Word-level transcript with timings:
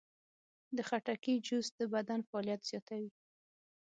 د 0.75 0.77
خټکي 0.87 1.35
جوس 1.47 1.67
د 1.79 1.81
بدن 1.93 2.19
فعالیت 2.29 2.61
زیاتوي. 2.69 3.11